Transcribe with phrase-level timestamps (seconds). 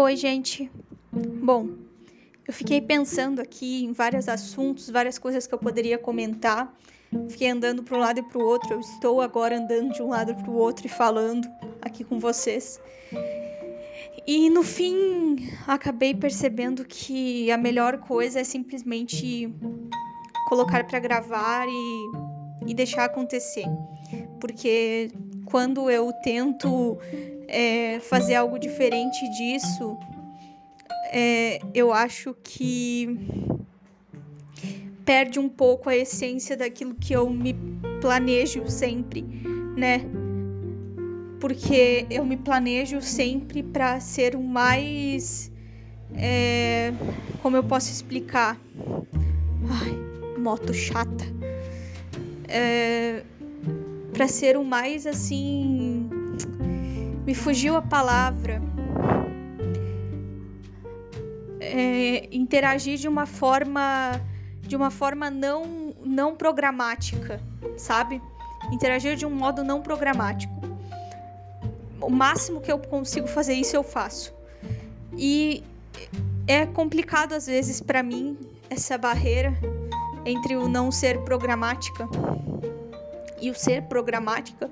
[0.00, 0.70] Oi, gente.
[1.42, 1.70] Bom,
[2.46, 6.72] eu fiquei pensando aqui em vários assuntos, várias coisas que eu poderia comentar.
[7.28, 8.74] Fiquei andando para um lado e para o outro.
[8.74, 11.48] Eu estou agora andando de um lado para o outro e falando
[11.82, 12.80] aqui com vocês.
[14.24, 19.52] E no fim, acabei percebendo que a melhor coisa é simplesmente
[20.48, 23.66] colocar para gravar e, e deixar acontecer.
[24.38, 25.10] Porque
[25.44, 26.96] quando eu tento
[27.48, 29.96] é, fazer algo diferente disso,
[31.10, 33.18] é, eu acho que
[35.04, 37.56] perde um pouco a essência daquilo que eu me
[38.00, 39.22] planejo sempre,
[39.74, 40.02] né?
[41.40, 45.50] Porque eu me planejo sempre para ser o mais.
[46.14, 46.92] É,
[47.40, 48.60] como eu posso explicar?
[49.70, 51.24] Ai, moto chata.
[52.46, 53.22] É,
[54.12, 55.77] para ser o mais assim
[57.28, 58.62] me fugiu a palavra.
[61.60, 64.18] É, interagir de uma forma
[64.62, 67.38] de uma forma não não programática,
[67.76, 68.22] sabe?
[68.72, 70.54] Interagir de um modo não programático.
[72.00, 74.32] O máximo que eu consigo fazer isso eu faço.
[75.14, 75.62] E
[76.46, 78.38] é complicado às vezes para mim
[78.70, 79.52] essa barreira
[80.24, 82.08] entre o não ser programática
[83.38, 84.70] e o ser programática,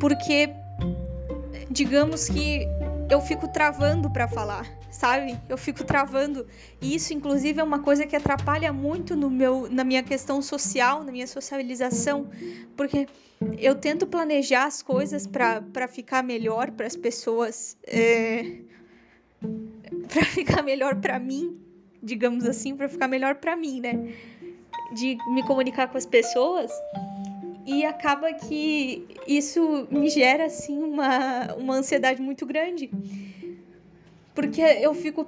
[0.00, 0.65] porque
[1.70, 2.66] digamos que
[3.10, 5.38] eu fico travando para falar, sabe?
[5.48, 6.46] Eu fico travando.
[6.80, 11.04] E isso, inclusive, é uma coisa que atrapalha muito no meu, na minha questão social,
[11.04, 12.28] na minha socialização,
[12.76, 13.06] porque
[13.58, 18.60] eu tento planejar as coisas para ficar melhor para as pessoas, é,
[20.08, 21.58] para ficar melhor para mim,
[22.02, 24.14] digamos assim, para ficar melhor para mim, né?
[24.94, 26.70] De me comunicar com as pessoas
[27.66, 32.88] e acaba que isso me gera assim uma, uma ansiedade muito grande.
[34.34, 35.26] Porque eu fico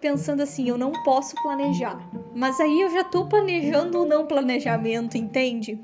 [0.00, 1.98] pensando assim, eu não posso planejar.
[2.34, 5.78] Mas aí eu já tô planejando o não planejamento, entende?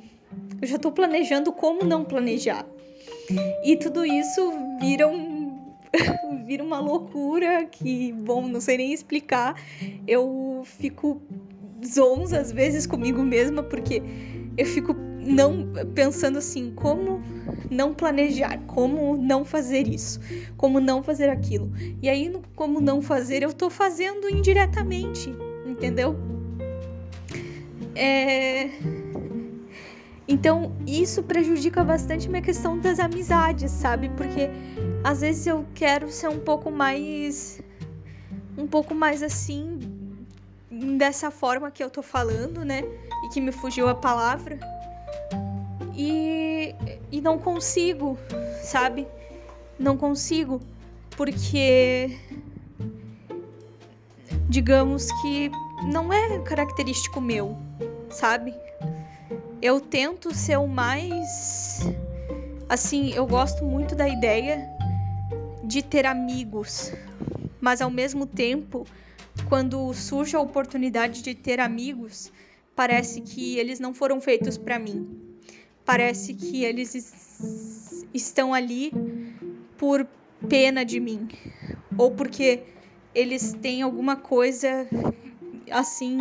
[0.60, 2.66] Eu já tô planejando como não planejar.
[3.64, 5.54] E tudo isso vira um
[6.44, 9.54] vira uma loucura que, bom, não sei nem explicar.
[10.06, 11.22] Eu fico
[11.86, 14.02] zonza às vezes comigo mesma porque
[14.56, 17.22] eu fico não pensando assim, como
[17.70, 20.20] não planejar, como não fazer isso,
[20.56, 21.72] como não fazer aquilo.
[22.02, 25.34] E aí, no como não fazer, eu tô fazendo indiretamente,
[25.66, 26.16] entendeu?
[27.94, 28.70] É...
[30.26, 34.08] Então, isso prejudica bastante minha questão das amizades, sabe?
[34.10, 34.48] Porque
[35.02, 37.60] às vezes eu quero ser um pouco mais.
[38.56, 39.78] Um pouco mais assim.
[40.96, 42.82] Dessa forma que eu tô falando, né?
[43.24, 44.58] E que me fugiu a palavra
[45.94, 46.74] e,
[47.10, 48.18] e não consigo,
[48.62, 49.06] sabe?
[49.78, 50.60] Não consigo,
[51.16, 52.18] porque
[54.48, 55.50] digamos que
[55.90, 57.56] não é característico meu,
[58.10, 58.54] sabe?
[59.60, 61.80] Eu tento ser o mais
[62.68, 64.68] assim, eu gosto muito da ideia
[65.62, 66.92] de ter amigos,
[67.60, 68.86] mas ao mesmo tempo,
[69.48, 72.32] quando surge a oportunidade de ter amigos,
[72.74, 75.24] parece que eles não foram feitos para mim
[75.84, 76.94] parece que eles
[78.12, 78.92] estão ali
[79.76, 80.06] por
[80.48, 81.28] pena de mim
[81.98, 82.62] ou porque
[83.14, 84.86] eles têm alguma coisa
[85.70, 86.18] assim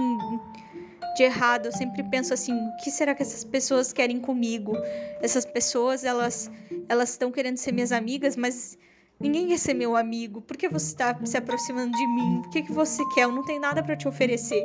[1.16, 1.68] de errado.
[1.68, 4.76] Eu sempre penso assim, o que será que essas pessoas querem comigo?
[5.22, 6.52] Essas pessoas, elas
[6.90, 8.78] elas estão querendo ser minhas amigas, mas
[9.20, 10.42] ninguém quer ser meu amigo.
[10.42, 12.42] Por que você está se aproximando de mim?
[12.46, 13.24] O que, que você quer?
[13.24, 14.64] Eu não tenho nada para te oferecer.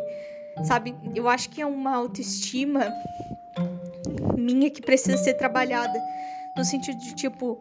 [0.65, 0.95] Sabe?
[1.15, 2.93] Eu acho que é uma autoestima
[4.37, 6.01] minha que precisa ser trabalhada.
[6.57, 7.59] No sentido de, tipo,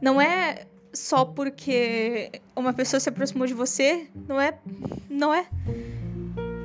[0.00, 4.54] não é só porque uma pessoa se aproximou de você, não é,
[5.08, 5.46] não é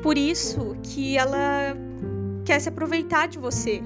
[0.01, 1.75] por isso que ela
[2.45, 3.81] quer se aproveitar de você,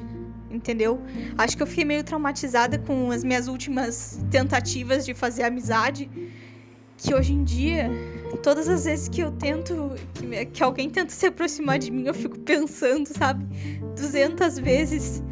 [0.49, 0.99] entendeu?
[1.37, 6.09] Acho que eu fiquei meio traumatizada com as minhas últimas tentativas de fazer amizade,
[6.97, 7.89] que hoje em dia,
[8.43, 12.13] todas as vezes que eu tento, que, que alguém tenta se aproximar de mim, eu
[12.13, 13.45] fico pensando, sabe,
[13.95, 15.23] 200 vezes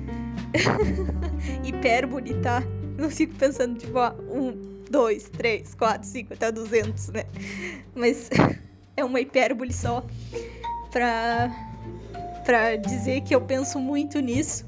[1.64, 2.64] hipérbole, tá?
[2.98, 7.26] Não fico pensando, tipo, ó, um, dois, três, quatro, cinco, até duzentos, né?
[7.94, 8.30] Mas
[8.96, 10.06] é uma hipérbole só
[10.92, 11.52] pra,
[12.46, 14.66] pra dizer que eu penso muito nisso.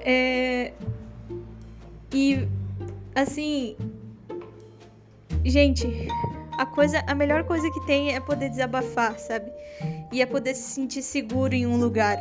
[0.00, 0.72] É...
[2.12, 2.46] E,
[3.14, 3.76] assim,
[5.44, 6.08] gente,
[6.62, 9.50] a coisa, a melhor coisa que tem é poder desabafar, sabe?
[10.12, 12.18] E é poder se sentir seguro em um lugar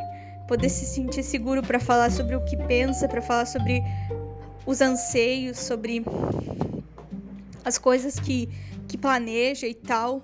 [0.51, 3.81] poder se sentir seguro para falar sobre o que pensa, para falar sobre
[4.65, 6.03] os anseios, sobre
[7.63, 8.49] as coisas que,
[8.85, 10.21] que planeja e tal,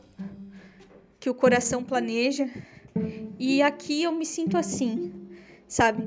[1.18, 2.46] que o coração planeja.
[3.40, 5.14] E aqui eu me sinto assim,
[5.66, 6.04] sabe?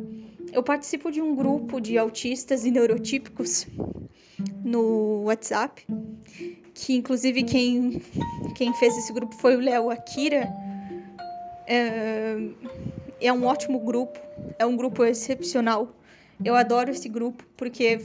[0.52, 3.66] Eu participo de um grupo de autistas e neurotípicos
[4.62, 5.86] no WhatsApp,
[6.80, 8.00] que inclusive quem,
[8.54, 10.50] quem fez esse grupo foi o Léo Akira.
[11.66, 12.36] É,
[13.20, 14.18] é um ótimo grupo,
[14.58, 15.88] é um grupo excepcional.
[16.42, 18.00] Eu adoro esse grupo porque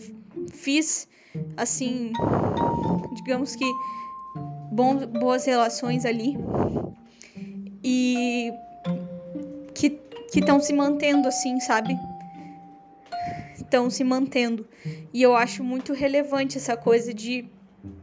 [0.51, 1.07] fiz,
[1.55, 2.11] assim,
[3.15, 3.65] digamos que
[4.71, 6.37] bom, boas relações ali
[7.81, 8.53] e
[9.73, 9.99] que
[10.35, 11.97] estão se mantendo assim, sabe?
[13.55, 14.67] Estão se mantendo.
[15.13, 17.45] E eu acho muito relevante essa coisa de,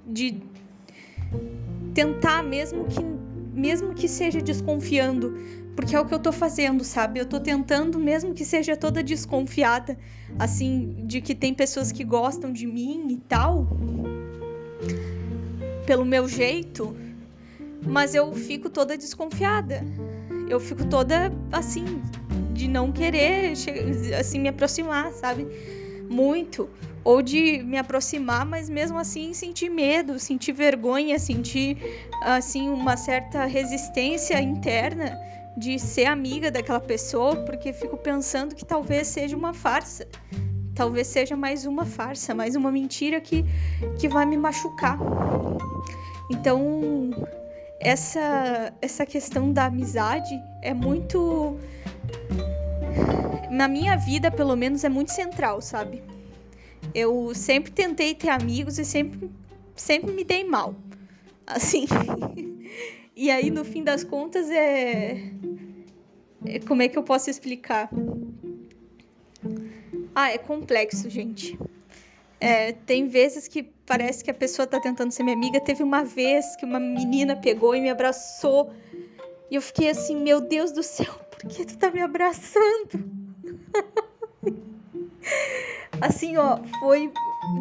[0.07, 0.41] de
[1.95, 3.03] tentar, mesmo que,
[3.53, 5.35] mesmo que seja desconfiando,
[5.77, 7.19] porque é o que eu tô fazendo, sabe?
[7.19, 9.99] Eu tô tentando, mesmo que seja toda desconfiada,
[10.39, 13.67] assim, de que tem pessoas que gostam de mim e tal,
[15.87, 16.95] pelo meu jeito,
[17.87, 19.85] mas eu fico toda desconfiada.
[20.49, 22.03] Eu fico toda assim
[22.53, 23.53] de não querer
[24.19, 25.47] assim me aproximar, sabe?
[26.11, 26.69] Muito
[27.05, 31.77] ou de me aproximar, mas mesmo assim sentir medo, sentir vergonha, sentir
[32.23, 35.19] assim uma certa resistência interna
[35.57, 40.07] de ser amiga daquela pessoa, porque fico pensando que talvez seja uma farsa.
[40.75, 43.45] Talvez seja mais uma farsa, mais uma mentira que,
[43.99, 44.99] que vai me machucar.
[46.31, 47.11] Então,
[47.79, 51.59] essa, essa questão da amizade é muito.
[53.51, 56.03] Na minha vida, pelo menos, é muito central, sabe?
[56.95, 59.31] Eu sempre tentei ter amigos e sempre,
[59.75, 60.75] sempre me dei mal.
[61.47, 61.87] Assim.
[63.17, 65.33] e aí, no fim das contas, é.
[66.47, 67.89] é como é que eu posso explicar?
[70.15, 71.59] Ah, é complexo, gente.
[72.39, 75.61] É, tem vezes que parece que a pessoa tá tentando ser minha amiga.
[75.61, 78.73] Teve uma vez que uma menina pegou e me abraçou.
[79.51, 83.11] E eu fiquei assim, meu Deus do céu, por que tu tá me abraçando?
[86.03, 87.13] assim, ó, foi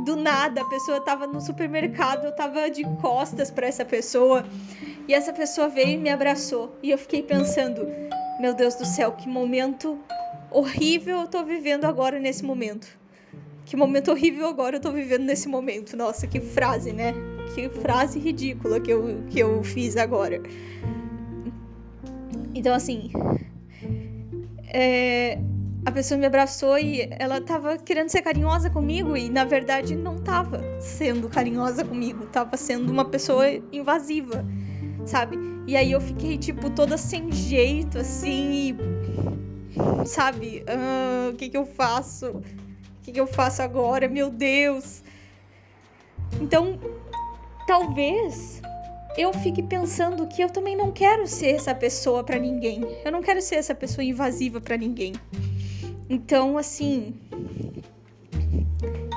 [0.03, 0.61] do nada.
[0.61, 4.43] A pessoa tava no supermercado, eu tava de costas para essa pessoa.
[5.07, 6.75] E essa pessoa veio e me abraçou.
[6.83, 7.87] E eu fiquei pensando,
[8.39, 9.97] meu Deus do céu, que momento
[10.49, 12.99] horrível eu tô vivendo agora nesse momento
[13.71, 15.95] que momento horrível agora eu tô vivendo nesse momento.
[15.95, 17.13] Nossa, que frase, né?
[17.55, 20.41] Que frase ridícula que eu, que eu fiz agora.
[22.53, 23.09] Então, assim.
[24.67, 25.39] É,
[25.85, 30.17] a pessoa me abraçou e ela tava querendo ser carinhosa comigo e na verdade não
[30.19, 34.45] tava sendo carinhosa comigo, tava sendo uma pessoa invasiva,
[35.05, 35.37] sabe?
[35.65, 38.75] E aí eu fiquei tipo toda sem jeito assim,
[40.03, 40.63] e, sabe?
[40.67, 42.27] Ah, o que que eu faço?
[42.29, 44.07] O que, que eu faço agora?
[44.07, 45.03] Meu Deus!
[46.39, 46.79] Então,
[47.65, 48.61] talvez
[49.17, 52.81] eu fique pensando que eu também não quero ser essa pessoa para ninguém.
[53.03, 55.13] Eu não quero ser essa pessoa invasiva para ninguém.
[56.13, 57.13] Então, assim,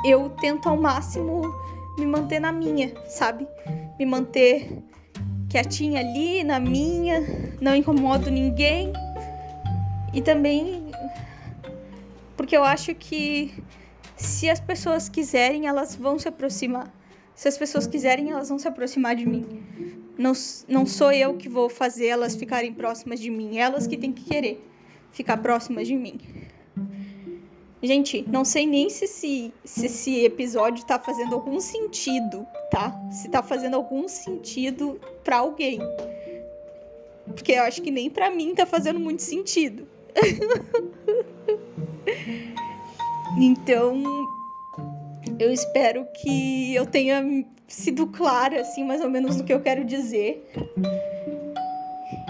[0.05, 1.52] eu tento ao máximo
[1.99, 3.49] me manter na minha, sabe?
[3.99, 4.81] Me manter
[5.49, 7.20] quietinha ali, na minha,
[7.61, 8.93] não incomodo ninguém.
[10.12, 10.93] E também
[12.37, 13.52] porque eu acho que
[14.17, 16.95] se as pessoas quiserem, elas vão se aproximar.
[17.35, 19.64] Se as pessoas quiserem, elas vão se aproximar de mim.
[20.16, 20.33] Não,
[20.68, 24.23] não sou eu que vou fazer elas ficarem próximas de mim, elas que têm que
[24.23, 24.64] querer
[25.11, 26.21] ficar próximas de mim.
[27.85, 32.99] Gente, não sei nem se, se, se esse episódio tá fazendo algum sentido, tá?
[33.11, 35.79] Se tá fazendo algum sentido para alguém.
[37.26, 39.87] Porque eu acho que nem para mim tá fazendo muito sentido.
[43.37, 44.00] Então,
[45.41, 49.85] eu espero que eu tenha sido clara, assim, mais ou menos no que eu quero
[49.85, 50.49] dizer.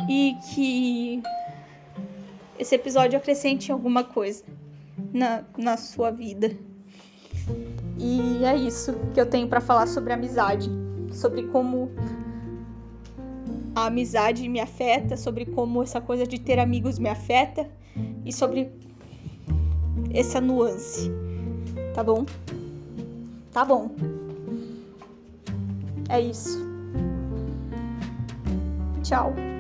[0.09, 1.23] E que
[2.59, 4.43] esse episódio acrescente alguma coisa
[5.15, 6.51] na, na sua vida.
[7.99, 10.69] E é isso que eu tenho para falar sobre amizade,
[11.13, 11.91] sobre como
[13.75, 17.71] a amizade me afeta, sobre como essa coisa de ter amigos me afeta
[18.25, 18.71] e sobre
[20.13, 21.11] essa nuance.
[21.95, 22.27] Tá bom?
[23.53, 23.91] Tá bom.
[26.09, 26.59] É isso.
[29.03, 29.54] Tchau.